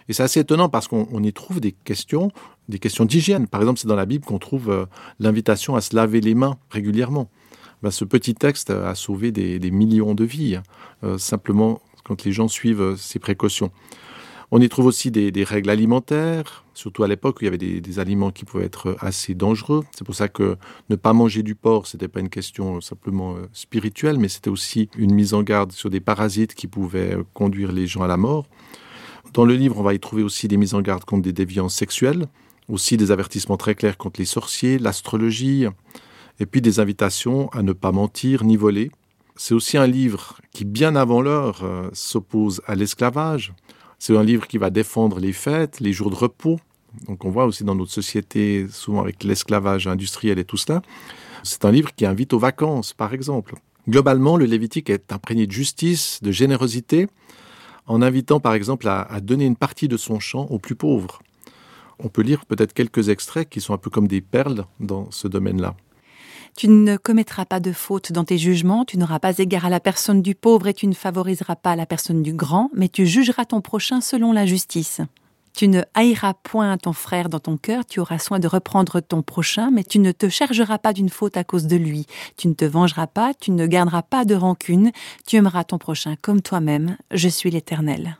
Et 0.09 0.13
c'est 0.13 0.25
assez 0.25 0.41
étonnant 0.41 0.69
parce 0.69 0.89
qu'on 0.89 1.23
y 1.23 1.33
trouve 1.33 1.61
des 1.61 1.73
questions, 1.73 2.33
des 2.69 2.81
questions 2.81 3.05
d'hygiène. 3.05 3.47
Par 3.47 3.61
exemple, 3.61 3.79
c'est 3.79 3.89
dans 3.89 3.95
la 3.95 4.07
Bible 4.07 4.25
qu'on 4.25 4.41
trouve 4.41 4.69
euh, 4.69 4.87
l'invitation 5.21 5.77
à 5.77 5.81
se 5.81 5.95
laver 5.95 6.21
les 6.21 6.35
mains 6.35 6.59
régulièrement. 6.71 7.31
Ben, 7.85 7.93
ce 7.93 8.05
petit 8.05 8.35
texte 8.35 8.71
a 8.71 8.97
sauvé 8.97 9.31
des, 9.31 9.71
millions 9.71 10.15
de 10.15 10.25
vies, 10.25 10.57
hein, 11.03 11.19
simplement 11.19 11.83
quand 12.07 12.25
les 12.25 12.33
gens 12.33 12.49
suivent 12.49 12.81
euh, 12.81 12.97
ces 12.97 13.19
précautions. 13.19 13.71
On 14.53 14.61
y 14.61 14.69
trouve 14.69 14.87
aussi 14.87 15.11
des, 15.11 15.43
règles 15.43 15.71
alimentaires, 15.71 16.65
surtout 16.73 17.03
à 17.03 17.09
l'époque 17.09 17.39
où 17.39 17.39
il 17.43 17.47
y 17.47 17.49
avait 17.49 17.59
des, 17.59 17.99
aliments 17.99 18.31
qui 18.31 18.45
pouvaient 18.45 18.65
être 18.65 18.97
assez 19.01 19.35
dangereux. 19.35 19.83
C'est 19.91 20.05
pour 20.05 20.15
ça 20.15 20.29
que 20.29 20.57
ne 20.89 20.95
pas 20.95 21.13
manger 21.13 21.43
du 21.43 21.57
porc, 21.57 21.89
c'était 21.89 22.07
pas 22.07 22.21
une 22.21 22.29
question 22.29 22.81
simplement 22.81 23.35
spirituelle, 23.53 24.21
mais 24.21 24.29
c'était 24.29 24.51
aussi 24.51 24.89
une 24.97 25.13
mise 25.13 25.35
en 25.35 25.43
garde 25.43 25.73
sur 25.73 25.91
des 25.91 25.99
parasites 25.99 26.55
qui 26.55 26.69
pouvaient 26.69 27.17
conduire 27.35 27.73
les 27.73 27.89
gens 27.89 28.03
à 28.03 28.07
la 28.07 28.17
mort. 28.17 28.47
Dans 29.33 29.45
le 29.45 29.55
livre, 29.55 29.81
on 29.81 29.83
va 29.83 29.95
y 29.95 29.99
trouver 29.99 30.23
aussi 30.23 30.47
des 30.47 30.57
mises 30.57 30.75
en 30.75 30.81
garde 30.81 31.05
contre 31.05 31.23
des 31.23 31.33
déviances 31.33 31.75
sexuelles, 31.75 32.27
aussi 32.69 32.97
des 32.97 33.11
avertissements 33.11 33.57
très 33.57 33.75
clairs 33.75 33.99
contre 33.99 34.21
les 34.21 34.27
sorciers, 34.27 34.79
l'astrologie, 34.79 35.67
et 36.39 36.47
puis 36.47 36.61
des 36.61 36.81
invitations 36.81 37.49
à 37.49 37.63
ne 37.63 37.73
pas 37.73 37.93
mentir 37.93 38.45
ni 38.45 38.57
voler. 38.57 38.91
C'est 39.37 39.55
aussi 39.55 39.77
un 39.77 39.87
livre 39.87 40.39
qui, 40.53 40.65
bien 40.65 40.97
avant 40.97 41.21
l'heure, 41.21 41.63
euh, 41.63 41.89
s'oppose 41.93 42.63
à 42.67 42.75
l'esclavage. 42.75 43.53
C'est 43.99 44.17
un 44.17 44.23
livre 44.23 44.47
qui 44.47 44.59
va 44.59 44.71
défendre 44.71 45.21
les 45.21 45.33
fêtes, 45.33 45.81
les 45.81 45.93
jours 45.93 46.11
de 46.11 46.17
repos. 46.17 46.59
Donc 47.07 47.25
on 47.25 47.31
voit 47.31 47.45
aussi 47.45 47.63
dans 47.63 47.75
notre 47.75 47.93
société, 47.93 48.67
souvent 48.71 49.03
avec 49.03 49.25
l'esclavage 49.25 49.87
industriel 49.87 50.39
et 50.39 50.45
tout 50.45 50.57
cela, 50.57 50.81
c'est 51.43 51.65
un 51.65 51.71
livre 51.71 51.95
qui 51.95 52.07
invite 52.07 52.33
aux 52.33 52.39
vacances, 52.39 52.93
par 52.93 53.13
exemple. 53.13 53.55
Globalement, 53.89 54.37
le 54.37 54.47
Lévitique 54.47 54.91
est 54.91 55.13
imprégné 55.13 55.47
de 55.47 55.53
justice, 55.53 56.19
de 56.23 56.33
générosité, 56.33 57.07
en 57.87 58.03
invitant 58.03 58.41
par 58.41 58.55
exemple 58.55 58.89
à, 58.89 59.07
donner 59.21 59.47
une 59.47 59.57
partie 59.57 59.87
de 59.87 59.97
son 59.97 60.19
champ 60.19 60.47
aux 60.51 60.59
plus 60.59 60.75
pauvres. 60.75 61.21
On 61.99 62.09
peut 62.09 62.23
lire 62.23 62.45
peut-être 62.47 62.73
quelques 62.73 63.11
extraits 63.11 63.49
qui 63.49 63.61
sont 63.61 63.75
un 63.75 63.79
peu 63.79 63.91
comme 63.91 64.09
des 64.09 64.21
perles 64.21 64.65
dans 64.81 65.11
ce 65.11 65.29
domaine-là. 65.29 65.77
Tu 66.57 66.69
ne 66.69 66.97
commettras 66.97 67.45
pas 67.45 67.61
de 67.61 67.71
faute 67.71 68.13
dans 68.13 68.25
tes 68.25 68.39
jugements, 68.39 68.87
tu 68.87 68.97
n'auras 68.97 69.19
pas 69.19 69.37
égard 69.37 69.67
à 69.67 69.69
la 69.69 69.79
personne 69.79 70.23
du 70.23 70.35
pauvre 70.35 70.69
et 70.69 70.73
tu 70.73 70.87
ne 70.87 70.95
favoriseras 70.95 71.57
pas 71.57 71.77
la 71.77 71.85
personne 71.85 72.23
du 72.23 72.33
grand, 72.33 72.71
mais 72.75 72.89
tu 72.89 73.07
jugeras 73.07 73.45
ton 73.45 73.61
prochain 73.61 74.01
selon 74.01 74.33
la 74.33 74.47
justice. 74.47 75.03
Tu 75.53 75.69
ne 75.69 75.83
haïras 75.93 76.33
point 76.33 76.79
ton 76.79 76.95
frère 76.95 77.29
dans 77.29 77.41
ton 77.41 77.59
cœur, 77.59 77.85
tu 77.85 78.01
auras 78.01 78.19
soin 78.19 78.39
de 78.39 78.49
reprendre 78.49 79.01
ton 79.01 79.21
prochain, 79.21 79.71
mais 79.71 79.85
tu 79.85 79.99
ne 79.99 80.13
te 80.13 80.31
chargeras 80.31 80.79
pas 80.79 80.95
d'une 80.95 81.11
faute 81.11 81.37
à 81.37 81.45
cause 81.45 81.67
de 81.67 81.77
lui. 81.77 82.07
Tu 82.39 82.49
ne 82.49 82.55
te 82.55 82.65
vengeras 82.65 83.07
pas, 83.07 83.35
tu 83.35 83.51
ne 83.51 83.67
garderas 83.67 84.03
pas 84.03 84.25
de 84.25 84.35
rancune, 84.35 84.93
tu 85.27 85.37
aimeras 85.37 85.65
ton 85.65 85.77
prochain 85.77 86.17
comme 86.23 86.41
toi-même. 86.41 86.97
Je 87.11 87.29
suis 87.29 87.51
l'Éternel. 87.51 88.17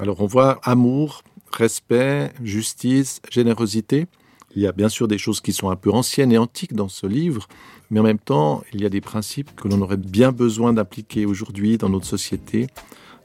Alors 0.00 0.20
on 0.20 0.26
voit 0.26 0.58
amour, 0.64 1.22
respect, 1.52 2.32
justice, 2.42 3.20
générosité. 3.30 4.08
Il 4.56 4.62
y 4.62 4.66
a 4.66 4.72
bien 4.72 4.88
sûr 4.88 5.06
des 5.06 5.18
choses 5.18 5.42
qui 5.42 5.52
sont 5.52 5.68
un 5.68 5.76
peu 5.76 5.90
anciennes 5.90 6.32
et 6.32 6.38
antiques 6.38 6.72
dans 6.72 6.88
ce 6.88 7.06
livre, 7.06 7.46
mais 7.90 8.00
en 8.00 8.04
même 8.04 8.18
temps, 8.18 8.62
il 8.72 8.82
y 8.82 8.86
a 8.86 8.88
des 8.88 9.00
principes 9.00 9.54
que 9.54 9.68
l'on 9.68 9.80
aurait 9.80 9.96
bien 9.96 10.32
besoin 10.32 10.72
d'appliquer 10.72 11.26
aujourd'hui 11.26 11.78
dans 11.78 11.88
notre 11.88 12.06
société 12.06 12.66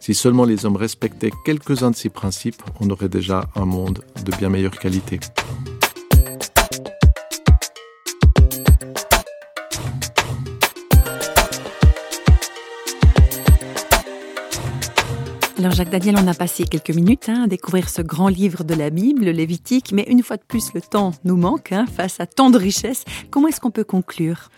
si 0.01 0.15
seulement 0.15 0.45
les 0.45 0.65
hommes 0.65 0.77
respectaient 0.77 1.29
quelques-uns 1.45 1.91
de 1.91 1.95
ces 1.95 2.09
principes, 2.09 2.63
on 2.79 2.89
aurait 2.89 3.07
déjà 3.07 3.47
un 3.55 3.65
monde 3.65 4.03
de 4.25 4.35
bien 4.35 4.49
meilleure 4.49 4.77
qualité. 4.79 5.19
Alors 15.57 15.71
Jacques 15.71 15.89
Daniel, 15.89 16.15
on 16.17 16.27
a 16.27 16.33
passé 16.33 16.63
quelques 16.63 16.91
minutes 16.91 17.29
hein, 17.29 17.43
à 17.43 17.47
découvrir 17.47 17.89
ce 17.89 18.01
grand 18.01 18.27
livre 18.27 18.63
de 18.63 18.73
la 18.73 18.89
Bible, 18.89 19.25
le 19.25 19.31
Lévitique, 19.31 19.91
mais 19.91 20.05
une 20.07 20.23
fois 20.23 20.37
de 20.37 20.43
plus, 20.47 20.73
le 20.73 20.81
temps 20.81 21.11
nous 21.23 21.37
manque 21.37 21.71
hein, 21.71 21.85
face 21.85 22.19
à 22.19 22.25
tant 22.25 22.49
de 22.49 22.57
richesses. 22.57 23.05
Comment 23.29 23.47
est-ce 23.47 23.59
qu'on 23.59 23.71
peut 23.71 23.83
conclure? 23.83 24.49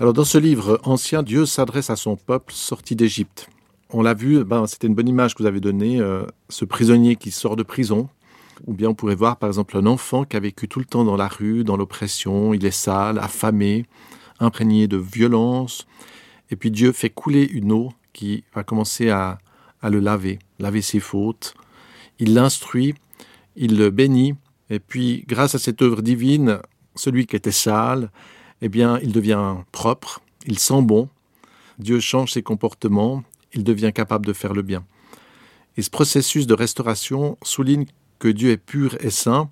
Alors 0.00 0.12
dans 0.12 0.24
ce 0.24 0.38
livre 0.38 0.80
ancien, 0.84 1.22
Dieu 1.22 1.46
s'adresse 1.46 1.90
à 1.90 1.96
son 1.96 2.16
peuple 2.16 2.52
sorti 2.52 2.96
d'Égypte 2.96 3.48
on 3.92 4.02
l'a 4.02 4.14
vu, 4.14 4.42
ben, 4.44 4.66
c'était 4.66 4.86
une 4.86 4.94
bonne 4.94 5.08
image 5.08 5.34
que 5.34 5.42
vous 5.42 5.48
avez 5.48 5.60
donnée, 5.60 6.00
euh, 6.00 6.24
ce 6.48 6.64
prisonnier 6.64 7.16
qui 7.16 7.30
sort 7.30 7.56
de 7.56 7.62
prison. 7.62 8.08
Ou 8.66 8.74
bien 8.74 8.90
on 8.90 8.94
pourrait 8.94 9.14
voir 9.14 9.38
par 9.38 9.48
exemple 9.48 9.76
un 9.76 9.86
enfant 9.86 10.24
qui 10.24 10.36
a 10.36 10.40
vécu 10.40 10.68
tout 10.68 10.78
le 10.78 10.84
temps 10.84 11.04
dans 11.04 11.16
la 11.16 11.28
rue, 11.28 11.64
dans 11.64 11.76
l'oppression, 11.76 12.54
il 12.54 12.64
est 12.64 12.70
sale, 12.70 13.18
affamé, 13.18 13.86
imprégné 14.40 14.88
de 14.88 14.96
violence. 14.96 15.86
Et 16.50 16.56
puis 16.56 16.70
Dieu 16.70 16.92
fait 16.92 17.10
couler 17.10 17.44
une 17.44 17.72
eau 17.72 17.92
qui 18.12 18.44
va 18.54 18.62
commencer 18.62 19.10
à, 19.10 19.38
à 19.82 19.90
le 19.90 20.00
laver, 20.00 20.38
laver 20.58 20.82
ses 20.82 21.00
fautes. 21.00 21.54
Il 22.18 22.34
l'instruit, 22.34 22.94
il 23.56 23.76
le 23.76 23.90
bénit. 23.90 24.34
Et 24.70 24.78
puis 24.78 25.24
grâce 25.26 25.54
à 25.54 25.58
cette 25.58 25.82
œuvre 25.82 26.02
divine, 26.02 26.60
celui 26.94 27.26
qui 27.26 27.36
était 27.36 27.52
sale, 27.52 28.10
eh 28.62 28.68
bien 28.68 28.98
il 29.02 29.12
devient 29.12 29.56
propre, 29.72 30.20
il 30.46 30.58
sent 30.58 30.82
bon. 30.82 31.08
Dieu 31.78 32.00
change 32.00 32.32
ses 32.32 32.42
comportements, 32.42 33.22
il 33.52 33.64
devient 33.64 33.92
capable 33.94 34.26
de 34.26 34.32
faire 34.32 34.54
le 34.54 34.62
bien. 34.62 34.84
Et 35.76 35.82
ce 35.82 35.90
processus 35.90 36.46
de 36.46 36.54
restauration 36.54 37.38
souligne 37.42 37.86
que 38.18 38.28
Dieu 38.28 38.50
est 38.50 38.58
pur 38.58 38.96
et 39.00 39.10
saint, 39.10 39.50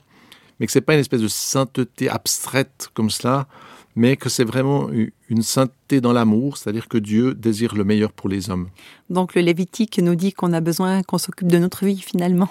mais 0.58 0.66
que 0.66 0.72
ce 0.72 0.78
n'est 0.78 0.84
pas 0.84 0.94
une 0.94 1.00
espèce 1.00 1.22
de 1.22 1.28
sainteté 1.28 2.08
abstraite 2.08 2.88
comme 2.94 3.10
cela, 3.10 3.48
mais 3.96 4.16
que 4.16 4.28
c'est 4.28 4.44
vraiment 4.44 4.88
une 5.28 5.42
sainteté 5.42 6.00
dans 6.00 6.12
l'amour, 6.12 6.56
c'est-à-dire 6.56 6.88
que 6.88 6.98
Dieu 6.98 7.34
désire 7.34 7.74
le 7.74 7.84
meilleur 7.84 8.12
pour 8.12 8.28
les 8.28 8.50
hommes. 8.50 8.68
Donc 9.08 9.34
le 9.34 9.40
Lévitique 9.42 9.98
nous 9.98 10.14
dit 10.14 10.32
qu'on 10.32 10.52
a 10.52 10.60
besoin 10.60 11.02
qu'on 11.02 11.18
s'occupe 11.18 11.48
de 11.48 11.58
notre 11.58 11.84
vie 11.84 12.00
finalement. 12.00 12.48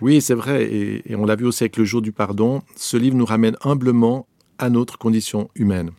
Oui, 0.00 0.20
c'est 0.20 0.34
vrai, 0.34 0.64
et, 0.64 1.12
et 1.12 1.16
on 1.16 1.26
l'a 1.26 1.34
vu 1.34 1.46
aussi 1.46 1.64
avec 1.64 1.76
le 1.76 1.84
jour 1.84 2.00
du 2.02 2.12
pardon, 2.12 2.62
ce 2.76 2.96
livre 2.96 3.16
nous 3.16 3.24
ramène 3.24 3.56
humblement 3.62 4.26
à 4.58 4.70
notre 4.70 4.96
condition 4.98 5.50
humaine. 5.56 5.90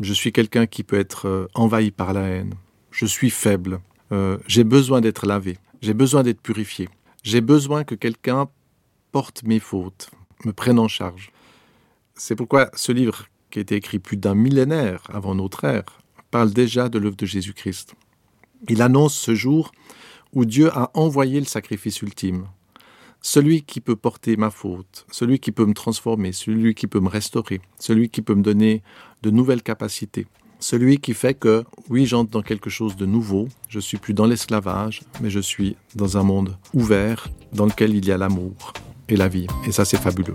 Je 0.00 0.12
suis 0.12 0.32
quelqu'un 0.32 0.66
qui 0.66 0.82
peut 0.82 0.98
être 0.98 1.28
euh, 1.28 1.46
envahi 1.54 1.90
par 1.90 2.12
la 2.12 2.22
haine. 2.22 2.54
Je 2.90 3.06
suis 3.06 3.30
faible. 3.30 3.80
Euh, 4.12 4.38
j'ai 4.46 4.64
besoin 4.64 5.00
d'être 5.00 5.26
lavé, 5.26 5.58
j'ai 5.82 5.92
besoin 5.92 6.22
d'être 6.22 6.40
purifié, 6.40 6.88
j'ai 7.24 7.40
besoin 7.40 7.82
que 7.82 7.96
quelqu'un 7.96 8.48
porte 9.10 9.42
mes 9.42 9.58
fautes, 9.58 10.10
me 10.44 10.52
prenne 10.52 10.78
en 10.78 10.86
charge. 10.86 11.32
C'est 12.14 12.36
pourquoi 12.36 12.70
ce 12.74 12.92
livre, 12.92 13.26
qui 13.56 13.60
a 13.60 13.62
été 13.62 13.76
écrit 13.76 13.98
plus 13.98 14.18
d'un 14.18 14.34
millénaire 14.34 15.02
avant 15.08 15.34
notre 15.34 15.64
ère, 15.64 16.02
parle 16.30 16.50
déjà 16.50 16.90
de 16.90 16.98
l'œuvre 16.98 17.16
de 17.16 17.24
Jésus-Christ. 17.24 17.94
Il 18.68 18.82
annonce 18.82 19.14
ce 19.14 19.34
jour 19.34 19.72
où 20.34 20.44
Dieu 20.44 20.68
a 20.76 20.90
envoyé 20.92 21.40
le 21.40 21.46
sacrifice 21.46 22.02
ultime, 22.02 22.48
celui 23.22 23.62
qui 23.62 23.80
peut 23.80 23.96
porter 23.96 24.36
ma 24.36 24.50
faute, 24.50 25.06
celui 25.10 25.38
qui 25.38 25.52
peut 25.52 25.64
me 25.64 25.72
transformer, 25.72 26.32
celui 26.32 26.74
qui 26.74 26.86
peut 26.86 27.00
me 27.00 27.08
restaurer, 27.08 27.62
celui 27.78 28.10
qui 28.10 28.20
peut 28.20 28.34
me 28.34 28.42
donner 28.42 28.82
de 29.22 29.30
nouvelles 29.30 29.62
capacités 29.62 30.26
celui 30.58 30.98
qui 30.98 31.12
fait 31.12 31.34
que, 31.34 31.64
oui, 31.90 32.06
j'entre 32.06 32.30
dans 32.30 32.40
quelque 32.40 32.70
chose 32.70 32.96
de 32.96 33.04
nouveau, 33.04 33.46
je 33.68 33.78
suis 33.78 33.98
plus 33.98 34.14
dans 34.14 34.24
l'esclavage, 34.24 35.02
mais 35.20 35.28
je 35.28 35.38
suis 35.38 35.76
dans 35.94 36.16
un 36.16 36.22
monde 36.22 36.56
ouvert 36.72 37.28
dans 37.52 37.66
lequel 37.66 37.94
il 37.94 38.06
y 38.06 38.10
a 38.10 38.16
l'amour 38.16 38.72
et 39.10 39.16
la 39.16 39.28
vie. 39.28 39.46
Et 39.66 39.72
ça, 39.72 39.84
c'est 39.84 39.98
fabuleux. 39.98 40.34